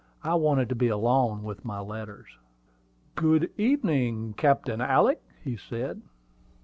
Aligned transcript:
I 0.23 0.33
wanted 0.33 0.67
to 0.69 0.73
be 0.73 0.87
alone 0.87 1.43
with 1.43 1.63
my 1.63 1.79
letters. 1.79 2.25
"Good 3.13 3.51
evening, 3.55 4.33
Captain 4.35 4.81
Alick," 4.81 5.21
said 5.69 5.97
he. 5.97 6.01